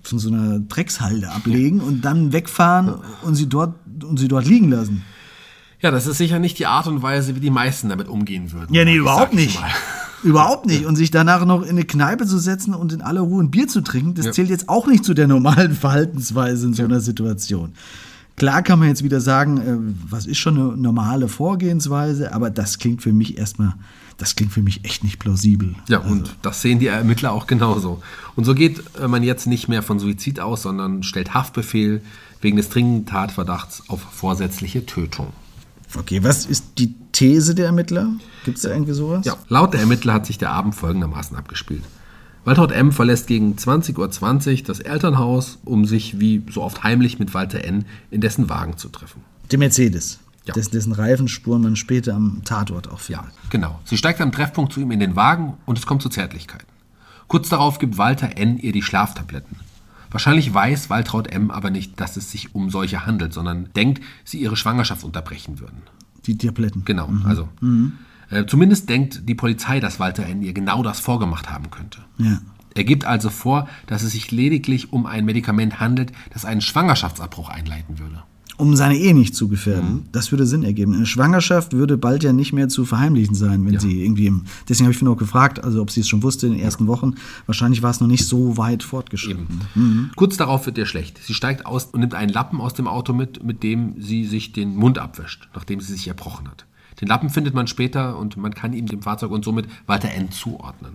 [0.05, 4.69] von so einer Dreckshalde ablegen und dann wegfahren und sie dort und sie dort liegen
[4.69, 5.01] lassen.
[5.83, 8.73] Ja, das ist sicher nicht die Art und Weise, wie die meisten damit umgehen würden.
[8.73, 9.59] Ja, nee, überhaupt nicht.
[10.23, 10.85] Überhaupt nicht.
[10.85, 13.67] Und sich danach noch in eine Kneipe zu setzen und in aller Ruhe ein Bier
[13.67, 17.73] zu trinken, das zählt jetzt auch nicht zu der normalen Verhaltensweise in so einer Situation.
[18.37, 22.79] Klar kann man jetzt wieder sagen, äh, was ist schon eine normale Vorgehensweise, aber das
[22.79, 23.73] klingt für mich erstmal,
[24.17, 25.75] das klingt für mich echt nicht plausibel.
[25.89, 28.01] Ja, und das sehen die Ermittler auch genauso.
[28.37, 32.01] Und so geht äh, man jetzt nicht mehr von Suizid aus, sondern stellt Haftbefehl
[32.39, 35.27] wegen des dringenden Tatverdachts auf vorsätzliche Tötung.
[35.97, 38.09] Okay, was ist die These der Ermittler?
[38.45, 39.25] Gibt es da irgendwie sowas?
[39.25, 41.83] Ja, laut der Ermittler hat sich der Abend folgendermaßen abgespielt.
[42.45, 42.91] Waltraud M.
[42.91, 47.85] verlässt gegen 20.20 Uhr das Elternhaus, um sich wie so oft heimlich mit Walter N.
[48.11, 49.21] in dessen Wagen zu treffen.
[49.51, 50.19] Der Mercedes.
[50.45, 50.53] Ja.
[50.53, 53.25] Dessen, dessen Reifenspuren man später am Tatort auch findet.
[53.25, 53.79] Ja, genau.
[53.85, 56.67] Sie steigt am Treffpunkt zu ihm in den Wagen und es kommt zu Zärtlichkeiten.
[57.29, 58.57] Kurz darauf gibt Walter N.
[58.57, 59.55] ihr die Schlaftabletten.
[60.13, 61.51] Wahrscheinlich weiß Waltraud M.
[61.51, 65.81] aber nicht, dass es sich um solche handelt, sondern denkt, sie ihre Schwangerschaft unterbrechen würden.
[66.25, 66.85] Die Tabletten.
[66.85, 67.49] Genau, also.
[68.29, 70.41] Äh, zumindest denkt die Polizei, dass Walter N.
[70.41, 71.99] ihr genau das vorgemacht haben könnte.
[72.17, 72.39] Ja.
[72.75, 77.49] Er gibt also vor, dass es sich lediglich um ein Medikament handelt, das einen Schwangerschaftsabbruch
[77.49, 78.23] einleiten würde.
[78.57, 80.05] Um seine Ehe nicht zu gefährden.
[80.11, 80.93] Das würde Sinn ergeben.
[80.93, 83.79] Eine Schwangerschaft würde bald ja nicht mehr zu verheimlichen sein, wenn Ja.
[83.79, 84.43] sie irgendwie im.
[84.69, 87.15] Deswegen habe ich auch gefragt, also ob sie es schon wusste in den ersten Wochen.
[87.47, 90.11] Wahrscheinlich war es noch nicht so weit fortgeschritten.
[90.15, 91.19] Kurz darauf wird ihr schlecht.
[91.23, 94.53] Sie steigt aus und nimmt einen Lappen aus dem Auto mit, mit dem sie sich
[94.53, 96.65] den Mund abwischt, nachdem sie sich erbrochen hat.
[97.01, 100.31] Den Lappen findet man später und man kann ihm dem Fahrzeug und somit Walter N.
[100.31, 100.93] zuordnen.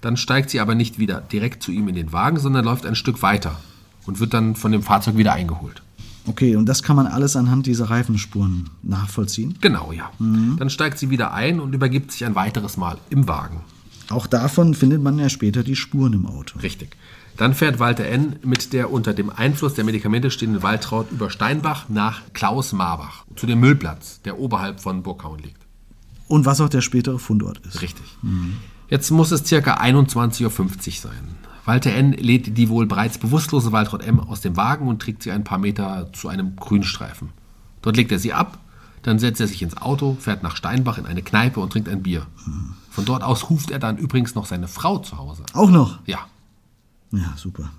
[0.00, 2.94] Dann steigt sie aber nicht wieder direkt zu ihm in den Wagen, sondern läuft ein
[2.94, 3.60] Stück weiter
[4.06, 5.82] und wird dann von dem Fahrzeug wieder eingeholt.
[6.28, 9.56] Okay, und das kann man alles anhand dieser Reifenspuren nachvollziehen.
[9.60, 10.10] Genau, ja.
[10.18, 13.62] Dann steigt sie wieder ein und übergibt sich ein weiteres Mal im Wagen.
[14.10, 16.58] Auch davon findet man ja später die Spuren im Auto.
[16.58, 16.96] Richtig.
[17.38, 18.36] Dann fährt Walter N.
[18.42, 23.60] mit der unter dem Einfluss der Medikamente stehenden Waltraud über Steinbach nach Klaus-Marbach, zu dem
[23.60, 25.60] Müllplatz, der oberhalb von Burghauen liegt.
[26.26, 27.80] Und was auch der spätere Fundort ist.
[27.80, 28.04] Richtig.
[28.88, 30.50] Jetzt muss es circa 21.50 Uhr
[31.10, 31.37] sein.
[31.68, 32.12] Walter N.
[32.12, 34.20] lädt die wohl bereits bewusstlose Waltraud M.
[34.20, 37.28] aus dem Wagen und trägt sie ein paar Meter zu einem Grünstreifen.
[37.82, 38.58] Dort legt er sie ab,
[39.02, 42.02] Dann setzt er sich ins Auto, fährt nach Steinbach in eine Kneipe und trinkt ein
[42.02, 42.26] Bier.
[42.90, 45.44] Von dort aus ruft er dann übrigens noch seine Frau zu Hause.
[45.52, 45.98] Auch noch?
[46.06, 46.20] Ja.
[47.12, 47.70] Ja, super.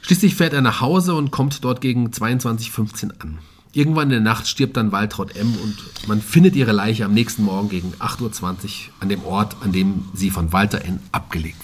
[0.00, 3.38] Schließlich fährt er nach Hause und kommt dort gegen 22.15 an.
[3.72, 5.54] Irgendwann in der Nacht stirbt dann Waltraud M.
[5.62, 8.56] und man findet ihre Leiche am nächsten Morgen gegen 8.20 Uhr
[9.00, 11.00] an dem Ort, an dem sie von Walter N.
[11.12, 11.58] abgelegt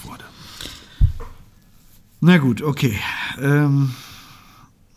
[2.21, 2.97] Na gut, okay.
[3.41, 3.91] Ähm,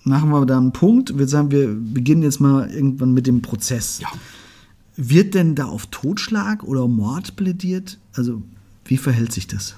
[0.05, 1.17] machen wir da einen Punkt.
[1.19, 4.01] Wir sagen, wir beginnen jetzt mal irgendwann mit dem Prozess.
[4.01, 4.09] Ja.
[4.97, 7.99] Wird denn da auf Totschlag oder Mord plädiert?
[8.15, 8.43] Also,
[8.85, 9.75] wie verhält sich das?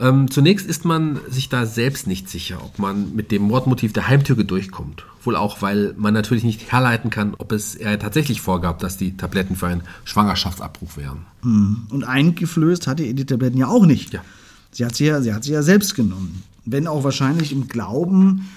[0.00, 4.08] Ähm, zunächst ist man sich da selbst nicht sicher, ob man mit dem Mordmotiv der
[4.08, 5.04] Heimtücke durchkommt.
[5.22, 9.16] Wohl auch, weil man natürlich nicht herleiten kann, ob es er tatsächlich vorgab, dass die
[9.16, 11.26] Tabletten für einen Schwangerschaftsabbruch wären.
[11.42, 14.12] Und eingeflößt hatte ihr die Tabletten ja auch nicht.
[14.12, 14.22] Ja.
[14.70, 16.44] Sie hat sie ja, sie hat sie ja selbst genommen.
[16.70, 18.48] Wenn auch wahrscheinlich im Glauben,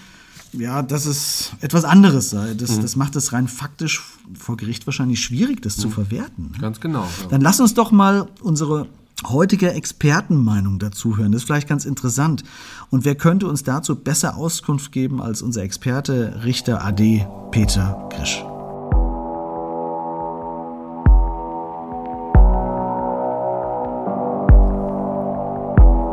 [0.54, 2.54] ja, dass es etwas anderes sei.
[2.54, 4.04] Das, das macht es rein faktisch
[4.38, 6.52] vor Gericht wahrscheinlich schwierig, das zu verwerten.
[6.60, 7.04] Ganz genau.
[7.04, 7.28] Ja.
[7.30, 8.88] Dann lass uns doch mal unsere
[9.28, 11.32] heutige Expertenmeinung dazu hören.
[11.32, 12.43] Das ist vielleicht ganz interessant.
[12.89, 18.43] Und wer könnte uns dazu besser Auskunft geben als unser Experte Richter AD Peter Grisch?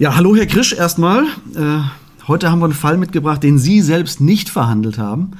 [0.00, 1.22] Ja, hallo Herr Grisch erstmal.
[1.54, 1.78] Äh,
[2.26, 5.32] heute haben wir einen Fall mitgebracht, den Sie selbst nicht verhandelt haben.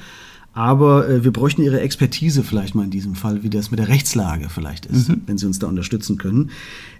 [0.53, 3.89] Aber äh, wir bräuchten Ihre Expertise vielleicht mal in diesem Fall, wie das mit der
[3.89, 6.51] Rechtslage vielleicht ist, wenn Sie uns da unterstützen können.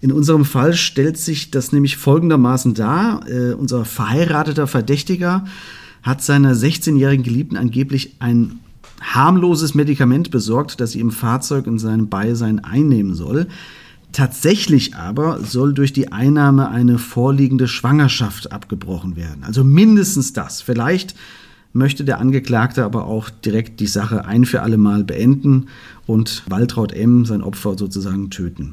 [0.02, 3.26] In unserem Fall stellt sich das nämlich folgendermaßen dar.
[3.30, 5.46] Äh, unser verheirateter Verdächtiger
[6.04, 8.60] hat seiner 16-jährigen Geliebten angeblich ein
[9.00, 13.48] harmloses Medikament besorgt, das sie im Fahrzeug in seinem Beisein einnehmen soll.
[14.16, 19.44] Tatsächlich aber soll durch die Einnahme eine vorliegende Schwangerschaft abgebrochen werden.
[19.44, 20.62] Also mindestens das.
[20.62, 21.16] Vielleicht
[21.74, 25.66] möchte der Angeklagte aber auch direkt die Sache ein für alle Mal beenden
[26.08, 28.72] und Waltraud M., sein Opfer, sozusagen töten.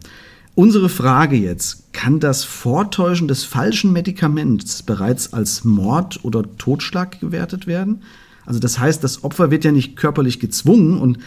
[0.55, 7.67] Unsere Frage jetzt, kann das Vortäuschen des falschen Medikaments bereits als Mord oder Totschlag gewertet
[7.67, 8.03] werden?
[8.47, 11.19] Also das heißt, das Opfer wird ja nicht körperlich gezwungen und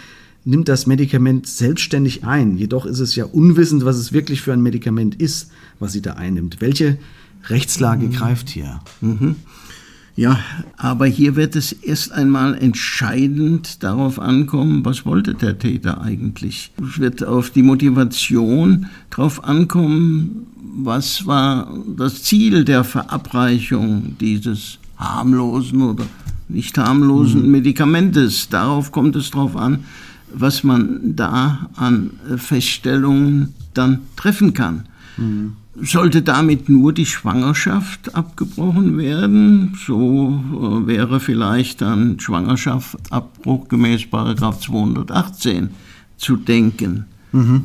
[0.46, 2.58] nimmt das Medikament selbstständig ein.
[2.58, 6.14] Jedoch ist es ja unwissend, was es wirklich für ein Medikament ist, was sie da
[6.14, 6.62] einnimmt.
[6.62, 6.98] Welche
[7.48, 8.80] Rechtslage greift hier?
[10.16, 10.40] Ja,
[10.78, 16.72] aber hier wird es erst einmal entscheidend darauf ankommen, was wollte der Täter eigentlich.
[16.82, 20.46] Es wird auf die Motivation drauf ankommen,
[20.78, 26.06] was war das Ziel der Verabreichung dieses harmlosen oder
[26.48, 28.48] nicht harmlosen Medikamentes.
[28.50, 29.84] Darauf kommt es drauf an,
[30.38, 34.86] was man da an Feststellungen dann treffen kann.
[35.82, 44.60] Sollte damit nur die Schwangerschaft abgebrochen werden, so äh, wäre vielleicht dann Schwangerschaftsabbruch gemäß Paragraph
[44.62, 45.70] 218
[46.18, 47.06] zu denken.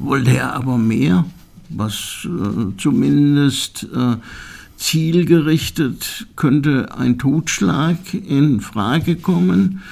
[0.05, 1.25] Wollte er aber mehr,
[1.69, 4.17] was äh, zumindest äh,
[4.77, 9.83] zielgerichtet könnte ein Totschlag in Frage kommen.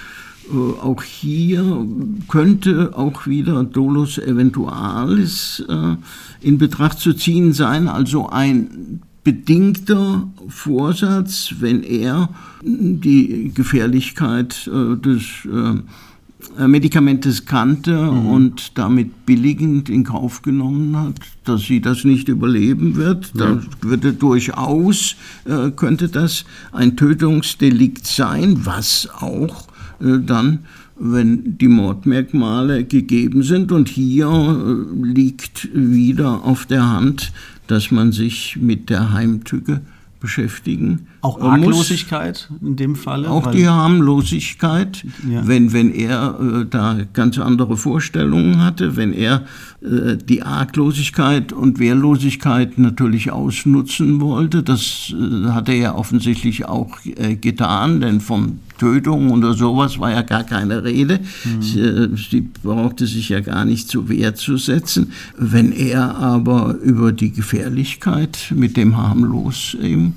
[0.50, 1.86] Äh, auch hier
[2.28, 5.96] könnte auch wieder Dolus Eventualis äh,
[6.40, 12.30] in Betracht zu ziehen sein, also ein bedingter Vorsatz, wenn er
[12.62, 21.62] die Gefährlichkeit äh, des äh, Medikamentes kannte und damit billigend in Kauf genommen hat, dass
[21.62, 23.32] sie das nicht überleben wird.
[23.34, 29.68] Da würde durchaus, äh, könnte das ein Tötungsdelikt sein, was auch
[30.00, 30.60] dann,
[30.98, 33.72] wenn die Mordmerkmale gegeben sind.
[33.72, 37.32] Und hier äh, liegt wieder auf der Hand,
[37.66, 39.80] dass man sich mit der Heimtücke
[40.20, 41.50] beschäftigen Auch äh, muss.
[41.50, 43.30] Arglosigkeit in dem Falle?
[43.30, 45.46] Auch die Harmlosigkeit, Ja.
[45.46, 49.44] wenn, wenn er äh, da ganz andere Vorstellungen hatte, wenn er
[49.80, 56.98] äh, die Arglosigkeit und Wehrlosigkeit natürlich ausnutzen wollte, das äh, hat er ja offensichtlich auch
[57.04, 61.20] äh, getan, denn von Tötung oder sowas war ja gar keine Rede.
[61.60, 65.12] Sie, äh, sie brauchte sich ja gar nicht zur Wehr zu setzen.
[65.36, 70.14] Wenn er aber über die Gefährlichkeit mit dem harmlos eben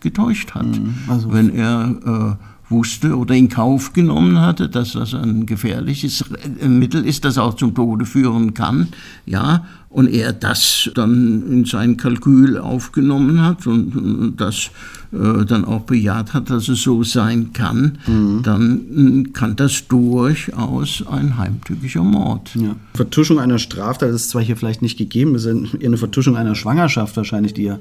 [0.00, 0.66] getäuscht hat.
[1.08, 2.38] also- Wenn er
[2.68, 6.24] wusste oder in Kauf genommen hatte, dass das ein gefährliches
[6.66, 8.88] Mittel ist, das auch zum Tode führen kann,
[9.26, 14.70] ja, und er das dann in sein Kalkül aufgenommen hat und das
[15.12, 18.40] äh, dann auch bejaht hat, dass es so sein kann, mhm.
[18.42, 22.50] dann kann das durchaus ein heimtückischer Mord.
[22.56, 22.74] Ja.
[22.94, 26.56] Vertuschung einer Straftat ist zwar hier vielleicht nicht gegeben, es ist eher eine Vertuschung einer
[26.56, 27.78] Schwangerschaft wahrscheinlich, die er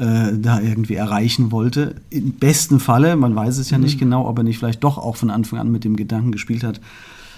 [0.00, 1.96] äh, da irgendwie erreichen wollte.
[2.08, 4.00] Im besten Falle, man weiß es ja nicht mhm.
[4.00, 6.80] genau, ob er nicht vielleicht doch auch von Anfang an mit dem Gedanken gespielt hat,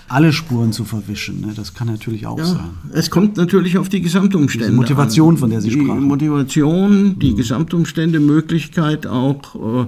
[0.06, 1.40] alle Spuren zu verwischen.
[1.40, 1.54] Ne?
[1.56, 2.70] Das kann natürlich auch ja, sein.
[2.92, 4.70] Es kommt natürlich auf die Gesamtumstände.
[4.70, 5.38] Die Motivation, an.
[5.38, 6.00] von der Sie sprachen.
[6.00, 7.36] Die Motivation, die mhm.
[7.36, 9.86] Gesamtumstände, Möglichkeit, auch äh,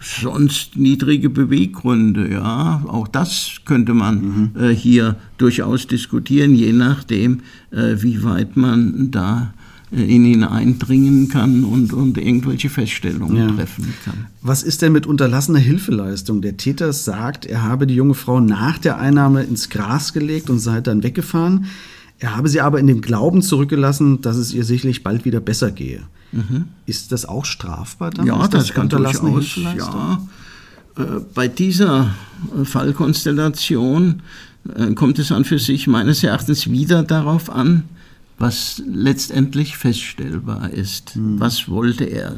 [0.00, 2.30] sonst niedrige Beweggründe.
[2.30, 4.60] Ja, auch das könnte man mhm.
[4.60, 9.54] äh, hier durchaus diskutieren, je nachdem, äh, wie weit man da
[9.92, 13.54] in ihn eindringen kann und, und irgendwelche Feststellungen ja.
[13.54, 14.26] treffen kann.
[14.40, 16.42] Was ist denn mit unterlassener Hilfeleistung?
[16.42, 20.60] Der Täter sagt, er habe die junge Frau nach der Einnahme ins Gras gelegt und
[20.60, 21.66] sei dann weggefahren.
[22.20, 25.72] Er habe sie aber in dem Glauben zurückgelassen, dass es ihr sicherlich bald wieder besser
[25.72, 26.02] gehe.
[26.32, 26.66] Mhm.
[26.86, 28.26] Ist das auch strafbar dann?
[28.26, 29.56] Ja, das, das kann durchaus.
[29.56, 30.22] Ja.
[30.96, 31.02] Äh,
[31.34, 32.14] bei dieser
[32.62, 34.22] Fallkonstellation
[34.74, 37.84] äh, kommt es an für sich meines Erachtens wieder darauf an,
[38.40, 41.14] was letztendlich feststellbar ist.
[41.14, 41.38] Mhm.
[41.38, 42.36] Was wollte er?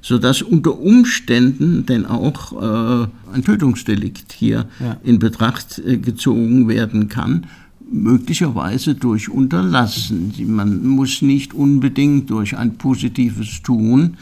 [0.00, 4.96] Sodass unter Umständen denn auch äh, ein Tötungsdelikt hier ja.
[5.04, 7.46] in Betracht äh, gezogen werden kann,
[7.92, 10.32] möglicherweise durch Unterlassen.
[10.46, 14.16] Man muss nicht unbedingt durch ein positives Tun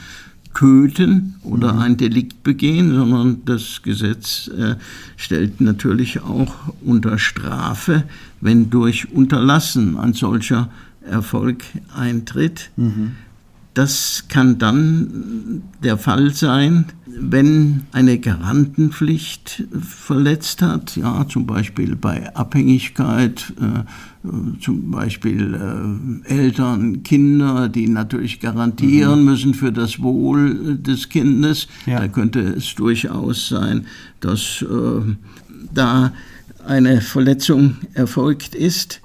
[0.53, 1.79] köten oder mhm.
[1.79, 4.75] ein Delikt begehen, sondern das Gesetz äh,
[5.16, 6.53] stellt natürlich auch
[6.85, 8.03] unter Strafe,
[8.40, 10.69] wenn durch Unterlassen ein solcher
[11.11, 12.70] Erfolg eintritt.
[12.77, 13.12] Mhm.
[13.75, 22.35] Das kann dann der Fall sein, wenn eine Garantenpflicht verletzt hat, ja, zum Beispiel bei
[22.35, 24.29] Abhängigkeit, äh,
[24.61, 29.25] zum Beispiel äh, Eltern, Kinder, die natürlich garantieren mhm.
[29.25, 31.68] müssen für das Wohl des Kindes.
[31.87, 32.01] Ja.
[32.01, 33.87] Da könnte es durchaus sein,
[34.18, 35.14] dass äh,
[35.73, 36.12] da
[36.66, 39.01] eine Verletzung erfolgt ist.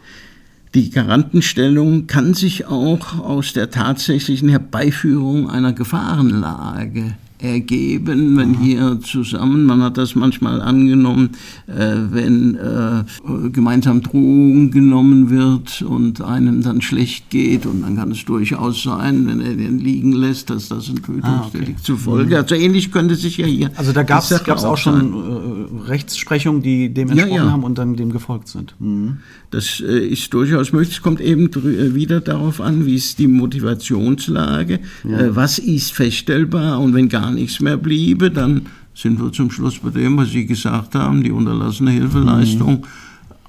[0.75, 9.65] Die Garantenstellung kann sich auch aus der tatsächlichen Herbeiführung einer Gefahrenlage ergeben, wenn hier zusammen,
[9.65, 11.31] man hat das manchmal angenommen,
[11.67, 13.03] äh, wenn äh,
[13.51, 19.27] gemeinsam Drogen genommen wird und einem dann schlecht geht und dann kann es durchaus sein,
[19.27, 21.75] wenn er den liegen lässt, dass das ein Tötungsdelikt ah, okay.
[21.81, 22.35] zufolge.
[22.35, 22.41] Mhm.
[22.41, 23.71] Also ähnlich könnte sich ja hier.
[23.75, 27.51] Also da gab es auch, auch schon äh, Rechtsprechungen, die dem entsprochen ja, ja.
[27.51, 28.75] haben und dann dem gefolgt sind.
[28.79, 29.17] Mhm.
[29.51, 30.95] Das äh, ist durchaus möglich.
[30.95, 35.19] Es kommt eben äh, wieder darauf an, wie ist die Motivationslage, ja.
[35.19, 39.79] Äh, was ist feststellbar und wenn gar nichts mehr bliebe, dann sind wir zum Schluss
[39.79, 42.77] bei dem, was Sie gesagt haben, die unterlassene Hilfeleistung.
[42.77, 42.83] Mhm.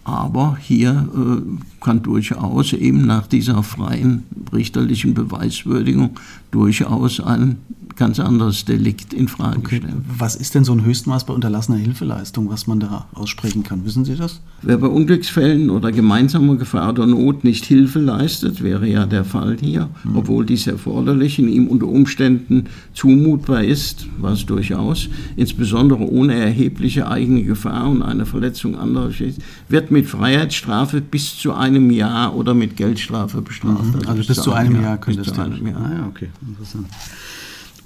[0.05, 6.19] Aber hier äh, kann durchaus eben nach dieser freien richterlichen Beweiswürdigung
[6.51, 7.59] durchaus ein
[7.95, 9.77] ganz anderes Delikt in Frage okay.
[9.77, 10.05] stellen.
[10.19, 13.85] Was ist denn so ein Höchstmaß bei unterlassener Hilfeleistung, was man da aussprechen kann?
[13.85, 14.41] Wissen Sie das?
[14.63, 19.57] Wer bei Unglücksfällen oder gemeinsamer Gefahr oder Not nicht Hilfe leistet, wäre ja der Fall
[19.61, 20.17] hier, mhm.
[20.17, 27.45] obwohl dies erforderlich in ihm unter Umständen zumutbar ist, was durchaus, insbesondere ohne erhebliche eigene
[27.45, 29.37] Gefahr und eine Verletzung anderer steht,
[29.69, 33.85] wird mit Freiheitsstrafe bis zu einem Jahr oder mit Geldstrafe bestraft.
[33.85, 33.95] Mhm.
[33.95, 35.53] Also, also bis, bis, zu einem Jahr, Jahr könnte es dann.
[35.53, 36.87] Ah ja, okay, interessant.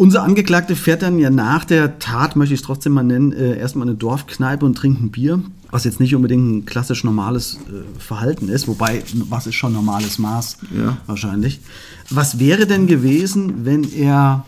[0.00, 3.58] Unser Angeklagte fährt dann ja nach der Tat, möchte ich es trotzdem mal nennen, äh,
[3.58, 8.00] erstmal eine Dorfkneipe und trinkt ein Bier, was jetzt nicht unbedingt ein klassisch normales äh,
[8.00, 10.96] Verhalten ist, wobei, was ist schon normales Maß ja.
[11.06, 11.60] wahrscheinlich.
[12.08, 14.46] Was wäre denn gewesen, wenn er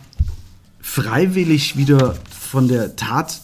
[0.81, 3.42] freiwillig wieder von der Tat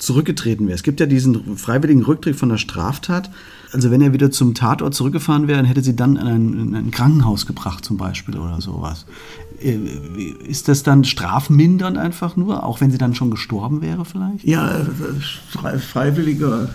[0.00, 0.74] zurückgetreten wäre?
[0.74, 3.30] Es gibt ja diesen freiwilligen Rücktritt von der Straftat.
[3.72, 6.74] Also wenn er wieder zum Tatort zurückgefahren wäre, dann hätte sie dann in ein, in
[6.74, 9.06] ein Krankenhaus gebracht zum Beispiel oder sowas.
[9.62, 9.78] Äh,
[10.46, 14.44] ist das dann strafmindernd einfach nur, auch wenn sie dann schon gestorben wäre vielleicht?
[14.44, 16.68] Ja, äh, freiwilliger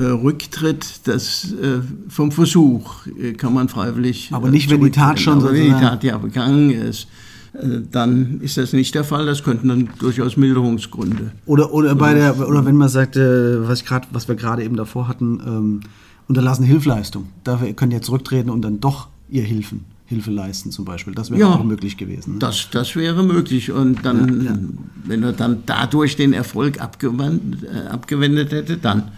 [0.00, 4.30] äh, äh, Rücktritt, das äh, vom Versuch kann man freiwillig.
[4.32, 5.52] Aber nicht, wenn die Tat schon so.
[5.52, 7.06] Wenn die Tat ja begangen ist
[7.52, 9.26] dann ist das nicht der Fall.
[9.26, 11.32] Das könnten dann durchaus Milderungsgründe.
[11.46, 15.08] Oder, oder, bei der, oder wenn man sagt, was, grad, was wir gerade eben davor
[15.08, 15.80] hatten, ähm,
[16.28, 17.28] unterlassene Hilfleistung.
[17.44, 19.84] Da könnt ihr zurücktreten und dann doch ihr Hilfen.
[20.06, 21.14] Hilfe leisten zum Beispiel.
[21.14, 22.34] Das wäre ja, auch möglich gewesen.
[22.34, 22.38] Ne?
[22.38, 23.72] Das, das wäre möglich.
[23.72, 24.58] Und dann, ja, ja.
[25.04, 29.10] wenn er dann dadurch den Erfolg abgewandt, äh, abgewendet hätte, dann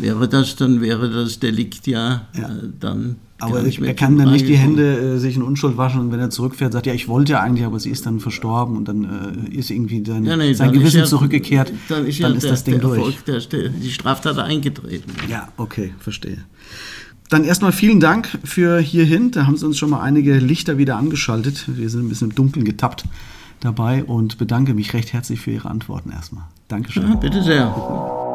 [0.00, 2.40] wäre das, dann wäre das Delikt ja, äh,
[2.78, 6.12] dann Aber mehr er kann dann nicht die Hände äh, sich in Unschuld waschen und
[6.12, 8.88] wenn er zurückfährt, sagt ja, ich wollte ja eigentlich, aber sie ist dann verstorben und
[8.88, 11.72] dann äh, ist irgendwie dann Ja, nee, sein dann Gewissen ist ja, zurückgekehrt.
[11.88, 12.98] Dann ist, ja der, das Ding der durch.
[12.98, 15.12] Erfolg, der, der, die Straftat eingetreten.
[15.28, 16.38] Ja, okay, verstehe.
[17.28, 19.30] Dann erstmal vielen Dank für hierhin.
[19.30, 21.64] Da haben Sie uns schon mal einige Lichter wieder angeschaltet.
[21.68, 23.04] Wir sind ein bisschen im Dunkeln getappt
[23.60, 26.44] dabei und bedanke mich recht herzlich für Ihre Antworten erstmal.
[26.68, 27.08] Dankeschön.
[27.08, 28.27] Ja, bitte sehr.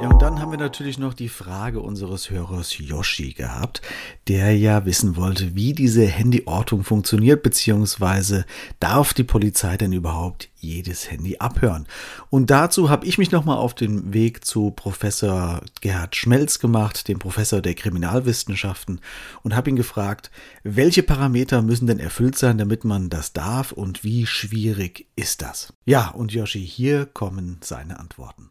[0.00, 3.82] Ja, und dann haben wir natürlich noch die Frage unseres Hörers Yoshi gehabt,
[4.28, 8.46] der ja wissen wollte, wie diese Handyortung funktioniert, beziehungsweise
[8.78, 11.88] darf die Polizei denn überhaupt jedes Handy abhören?
[12.30, 17.18] Und dazu habe ich mich nochmal auf den Weg zu Professor Gerhard Schmelz gemacht, dem
[17.18, 19.00] Professor der Kriminalwissenschaften,
[19.42, 20.30] und habe ihn gefragt,
[20.62, 25.72] welche Parameter müssen denn erfüllt sein, damit man das darf und wie schwierig ist das?
[25.86, 28.50] Ja, und Yoshi, hier kommen seine Antworten.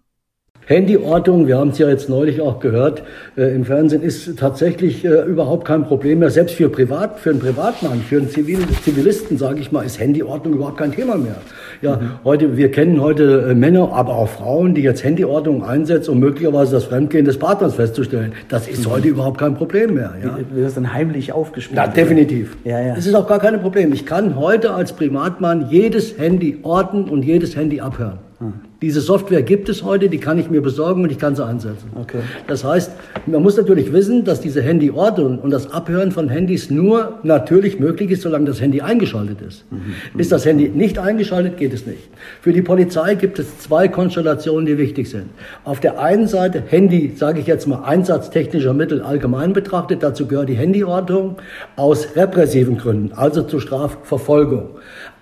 [0.70, 3.04] Handyortung, wir haben es ja jetzt neulich auch gehört
[3.38, 6.30] äh, im Fernsehen, ist tatsächlich äh, überhaupt kein Problem mehr.
[6.30, 10.56] Selbst für Privat, für einen Privatmann, für einen Zivil, Zivilisten, sage ich mal, ist Handyordnung
[10.56, 11.38] überhaupt kein Thema mehr.
[11.82, 16.20] Ja, heute, wir kennen heute äh, Männer, aber auch Frauen, die jetzt Handyordnung einsetzen, um
[16.20, 18.34] möglicherweise das Fremdgehen des Partners festzustellen.
[18.50, 20.16] Das ist heute überhaupt kein Problem mehr.
[20.22, 20.38] Ja.
[20.52, 21.78] Wird das dann heimlich aufgespielt?
[21.78, 22.58] Ja, definitiv.
[22.66, 22.96] Ja, ja.
[22.98, 23.94] Es ist auch gar kein Problem.
[23.94, 28.20] Ich kann heute als Privatmann jedes Handy orten und jedes Handy abhören.
[28.40, 28.54] Hm.
[28.80, 31.90] Diese Software gibt es heute, die kann ich mir besorgen und ich kann sie einsetzen.
[31.96, 32.20] Okay.
[32.46, 32.92] Das heißt,
[33.26, 38.12] man muss natürlich wissen, dass diese Handyortung und das Abhören von Handys nur natürlich möglich
[38.12, 39.66] ist, solange das Handy eingeschaltet ist.
[39.72, 40.20] Mhm.
[40.20, 42.08] Ist das Handy nicht eingeschaltet, geht es nicht.
[42.40, 45.26] Für die Polizei gibt es zwei Konstellationen, die wichtig sind.
[45.64, 50.04] Auf der einen Seite Handy, sage ich jetzt mal, einsatztechnischer Mittel allgemein betrachtet.
[50.04, 51.38] Dazu gehört die Handyortung
[51.78, 54.70] aus repressiven Gründen, also zur Strafverfolgung.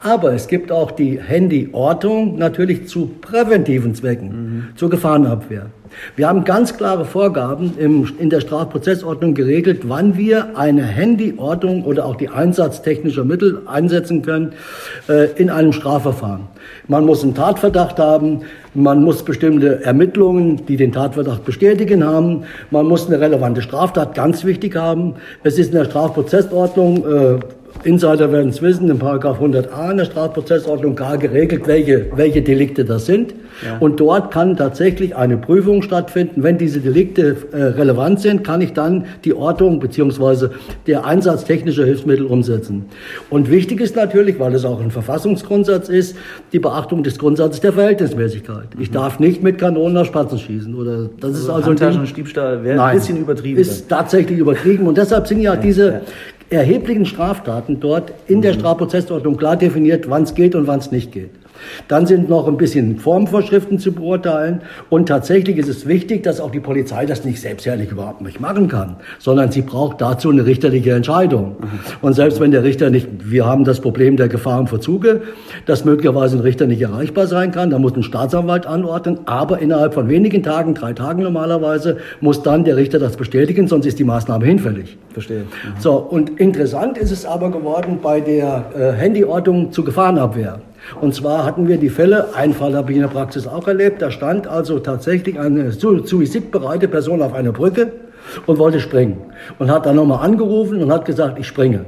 [0.05, 5.71] Aber es gibt auch die Handyortung natürlich zu präventiven Zwecken, zur Gefahrenabwehr.
[6.15, 12.05] Wir haben ganz klare Vorgaben im, in der Strafprozessordnung geregelt, wann wir eine Handyortung oder
[12.05, 14.53] auch die Einsatz technischer Mittel einsetzen können
[15.09, 16.41] äh, in einem Strafverfahren.
[16.87, 18.41] Man muss einen Tatverdacht haben,
[18.75, 24.43] man muss bestimmte Ermittlungen, die den Tatverdacht bestätigen, haben, man muss eine relevante Straftat ganz
[24.45, 25.15] wichtig haben.
[25.43, 27.39] Es ist in der Strafprozessordnung äh,
[27.83, 32.83] Insider werden es wissen, in Paragraph 100a in der Strafprozessordnung klar geregelt, welche, welche Delikte
[32.85, 33.35] das sind.
[33.79, 36.43] Und dort kann tatsächlich eine Prüfung stattfinden.
[36.43, 40.51] Wenn diese Delikte äh, relevant sind, kann ich dann die Ortung beziehungsweise
[40.87, 42.85] der Einsatz technischer Hilfsmittel umsetzen.
[43.29, 46.17] Und wichtig ist natürlich, weil es auch ein Verfassungsgrundsatz ist,
[46.51, 48.67] die Beachtung des Grundsatzes der Verhältnismäßigkeit.
[48.79, 50.75] Ich darf nicht mit Kanonen nach Spatzen schießen.
[50.75, 53.59] Oder das ist also ein Ding- Handtaschendiebstahl wäre ein bisschen übertrieben.
[53.59, 54.87] Ist tatsächlich übertrieben.
[54.87, 56.01] Und deshalb sind ja, diese
[56.49, 58.41] erheblichen Straftaten dort in Mhm.
[58.43, 61.31] der Strafprozessordnung klar definiert, wann es geht und wann es nicht geht.
[61.87, 64.61] Dann sind noch ein bisschen Formvorschriften zu beurteilen.
[64.89, 68.67] Und tatsächlich ist es wichtig, dass auch die Polizei das nicht selbstherrlich überhaupt nicht machen
[68.67, 71.55] kann, sondern sie braucht dazu eine richterliche Entscheidung.
[72.01, 75.21] Und selbst wenn der Richter nicht, wir haben das Problem der Gefahr im Verzuge,
[75.65, 79.93] dass möglicherweise ein Richter nicht erreichbar sein kann, da muss ein Staatsanwalt anordnen, aber innerhalb
[79.93, 84.03] von wenigen Tagen, drei Tagen normalerweise, muss dann der Richter das bestätigen, sonst ist die
[84.03, 84.97] Maßnahme hinfällig.
[85.11, 85.43] Verstehe.
[85.79, 90.59] So, und interessant ist es aber geworden bei der äh, Handyortung zur Gefahrenabwehr.
[91.01, 94.01] Und zwar hatten wir die Fälle, einen Fall habe ich in der Praxis auch erlebt,
[94.01, 97.91] da stand also tatsächlich eine su- suizidbereite Person auf einer Brücke
[98.45, 99.17] und wollte springen.
[99.59, 101.85] Und hat dann nochmal angerufen und hat gesagt, ich springe.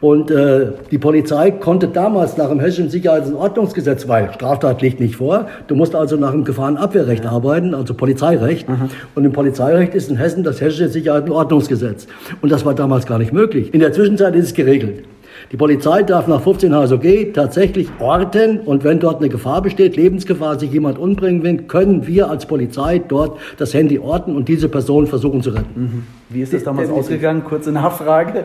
[0.00, 4.98] Und äh, die Polizei konnte damals nach dem Hessischen Sicherheits- und Ordnungsgesetz, weil Straftat liegt
[4.98, 8.66] nicht vor, du musst also nach dem Gefahrenabwehrrecht arbeiten, also Polizeirecht.
[9.14, 12.08] Und im Polizeirecht ist in Hessen das Hessische Sicherheits- und Ordnungsgesetz.
[12.42, 13.72] Und das war damals gar nicht möglich.
[13.72, 15.04] In der Zwischenzeit ist es geregelt.
[15.52, 20.58] Die Polizei darf nach 15 HSOG tatsächlich orten und wenn dort eine Gefahr besteht, Lebensgefahr,
[20.58, 25.06] sich jemand umbringen will, können wir als Polizei dort das Handy orten und diese Person
[25.06, 26.06] versuchen zu retten.
[26.28, 27.44] Wie ist das damals ausgegangen?
[27.44, 28.44] Kurze Nachfrage.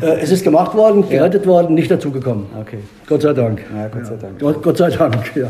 [0.00, 2.46] Äh, es ist gemacht worden, gerettet worden, nicht dazugekommen.
[2.60, 2.78] Okay.
[3.06, 3.62] Gott sei Dank.
[3.74, 4.38] Ja, Gott sei Dank.
[4.38, 5.48] Gott, Gott sei Dank, ja.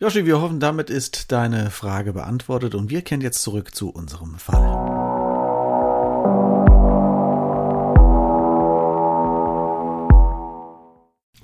[0.00, 4.34] Joshi, wir hoffen, damit ist deine Frage beantwortet und wir kehren jetzt zurück zu unserem
[4.34, 4.60] Fall.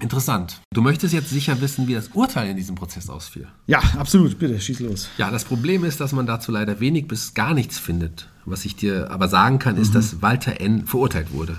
[0.08, 0.62] Interessant.
[0.72, 3.46] Du möchtest jetzt sicher wissen, wie das Urteil in diesem Prozess ausfiel.
[3.66, 4.38] Ja, absolut.
[4.38, 5.10] Bitte, schieß los.
[5.18, 8.30] Ja, das Problem ist, dass man dazu leider wenig bis gar nichts findet.
[8.46, 10.86] Was ich dir aber sagen kann, ist, dass Walter N.
[10.86, 11.58] verurteilt wurde.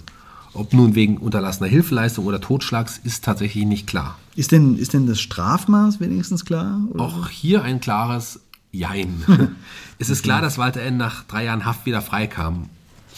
[0.53, 4.17] Ob nun wegen unterlassener Hilfeleistung oder Totschlags, ist tatsächlich nicht klar.
[4.35, 6.81] Ist denn, ist denn das Strafmaß wenigstens klar?
[6.89, 7.03] Oder?
[7.03, 8.39] Auch hier ein klares
[8.71, 9.23] Jein.
[9.99, 10.97] es ist klar, dass Walter N.
[10.97, 12.69] nach drei Jahren Haft wieder freikam.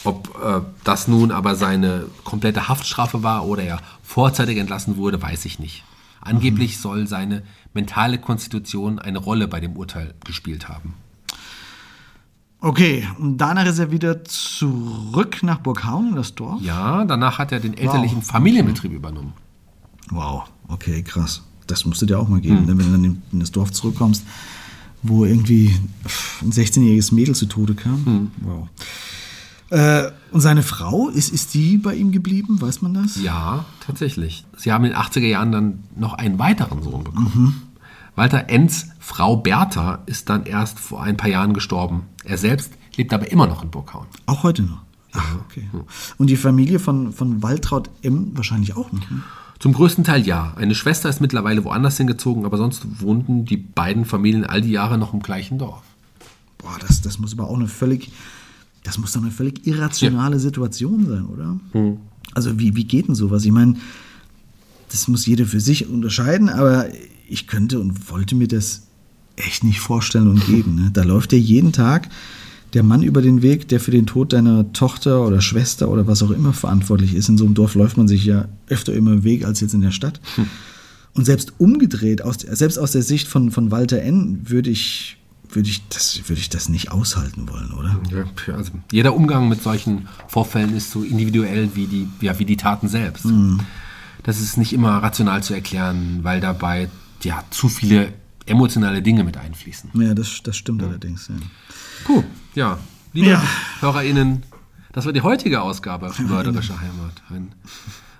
[0.04, 5.45] Ob äh, das nun aber seine komplette Haftstrafe war oder er vorzeitig entlassen wurde, weiß
[5.45, 5.84] ich nicht.
[6.22, 7.43] Angeblich soll seine
[7.74, 10.93] mentale Konstitution eine Rolle bei dem Urteil gespielt haben.
[12.60, 16.62] Okay, und danach ist er wieder zurück nach Burghauen in das Dorf?
[16.62, 18.26] Ja, danach hat er den elterlichen Wow.
[18.26, 19.34] Familienbetrieb übernommen.
[20.12, 21.41] Wow, okay, krass.
[21.66, 24.24] Das musste dir auch mal geben, ne, wenn du dann in- in das Dorf zurückkommst,
[25.02, 25.74] wo irgendwie
[26.43, 28.32] ein 16-jähriges Mädel zu Tode kam.
[28.41, 28.68] Wow.
[29.72, 32.62] Äh, und seine Frau, ist, ist die bei ihm geblieben?
[32.62, 33.22] Weiß man das?
[33.22, 34.46] Ja, tatsächlich.
[34.58, 37.72] Sie haben in den 80er Jahren dann noch einen weiteren Sohn bekommen.
[38.16, 42.04] Walter Enz Frau Bertha ist dann erst vor ein paar Jahren gestorben.
[42.26, 44.08] Er selbst lebt aber immer noch in Burghauen.
[44.26, 44.82] Auch heute noch.
[45.14, 45.68] Ach, okay.
[46.18, 48.32] Und die Familie von, von Waltraud M.
[48.36, 49.10] wahrscheinlich auch noch.
[49.10, 49.24] Ne?
[49.60, 50.54] Zum größten Teil ja.
[50.56, 54.98] Eine Schwester ist mittlerweile woanders hingezogen, aber sonst wohnten die beiden Familien all die Jahre
[54.98, 55.84] noch im gleichen Dorf.
[56.58, 58.12] Boah, das, das muss aber auch eine völlig,
[58.84, 61.60] das muss doch eine völlig irrationale Situation sein, oder?
[62.34, 63.46] Also wie, wie geht denn sowas?
[63.46, 63.76] Ich meine,
[64.90, 66.88] das muss jeder für sich unterscheiden, aber
[67.28, 68.84] ich könnte und wollte mir das
[69.36, 70.76] echt nicht vorstellen und geben.
[70.76, 70.90] Ne?
[70.94, 72.10] Da läuft dir jeden Tag
[72.74, 76.24] der Mann über den Weg, der für den Tod deiner Tochter oder Schwester oder was
[76.24, 77.30] auch immer verantwortlich ist.
[77.30, 79.82] In so einem Dorf läuft man sich ja öfter immer im Weg als jetzt in
[79.82, 80.22] der Stadt.
[81.14, 85.18] Und selbst umgedreht, aus, selbst aus der Sicht von, von Walter N., würde ich,
[85.56, 87.99] würde, ich das, würde ich das nicht aushalten wollen, oder?
[88.10, 92.58] Ja, also jeder Umgang mit solchen Vorfällen ist so individuell wie die, ja, wie die
[92.58, 93.26] Taten selbst.
[94.24, 96.89] Das ist nicht immer rational zu erklären, weil dabei
[97.24, 98.14] ja, zu viele
[98.45, 99.91] emotionale Dinge mit einfließen.
[99.93, 101.28] Ja, das, das stimmt allerdings.
[101.28, 101.36] Ja.
[102.06, 102.24] Puh,
[102.56, 102.80] ja.
[103.14, 103.43] Liebe Ja.
[103.82, 104.43] HörerInnen,
[104.93, 107.22] das war die heutige Ausgabe von Mörderische Heimat.
[107.30, 107.52] Ein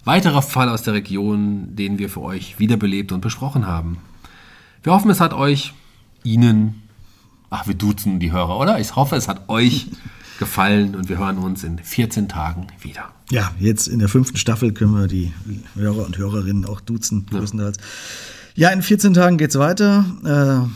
[0.04, 3.98] weiterer Fall aus der Region, den wir für euch wiederbelebt und besprochen haben.
[4.84, 5.74] Wir hoffen, es hat euch,
[6.24, 6.81] Ihnen,
[7.52, 8.80] ach, wir duzen die Hörer, oder?
[8.80, 9.88] Ich hoffe, es hat euch
[10.40, 13.10] gefallen und wir hören uns in 14 Tagen wieder.
[13.30, 15.32] Ja, jetzt in der fünften Staffel können wir die
[15.76, 17.78] Hörer und Hörerinnen auch duzen, größtenteils.
[18.56, 20.06] Ja, in 14 Tagen geht's weiter.
[20.26, 20.68] Äh,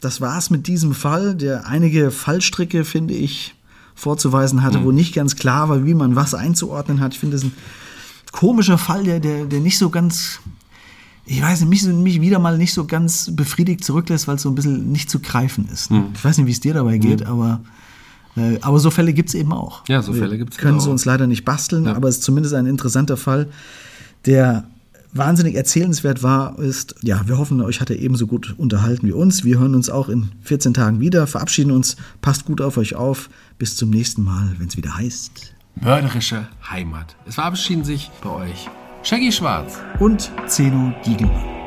[0.00, 3.54] das war's mit diesem Fall, der einige Fallstricke, finde ich,
[3.94, 7.14] vorzuweisen hatte, wo nicht ganz klar war, wie man was einzuordnen hat.
[7.14, 7.56] Ich finde, das ist ein
[8.30, 10.38] komischer Fall, der, der, der nicht so ganz,
[11.30, 14.48] ich weiß nicht, mich, mich wieder mal nicht so ganz befriedigt zurücklässt, weil es so
[14.48, 15.90] ein bisschen nicht zu greifen ist.
[15.90, 16.06] ne?
[16.14, 17.60] Ich weiß nicht, wie es dir dabei geht, aber,
[18.36, 19.86] äh, aber so Fälle gibt's eben auch.
[19.88, 20.82] Ja, so Fälle gibt's Können auch.
[20.82, 23.48] sie uns leider nicht basteln, aber es ist zumindest ein interessanter Fall,
[24.24, 24.64] der
[25.12, 29.44] wahnsinnig erzählenswert war, ist, ja, wir hoffen, euch hat er ebenso gut unterhalten wie uns.
[29.44, 33.28] Wir hören uns auch in 14 Tagen wieder, verabschieden uns, passt gut auf euch auf.
[33.58, 35.54] Bis zum nächsten Mal, wenn es wieder heißt.
[35.80, 37.16] Mörderische Heimat.
[37.26, 38.68] Es verabschieden sich bei euch
[39.08, 39.80] Shaggy Schwarz.
[40.00, 41.57] Und Zeno Diegelmann.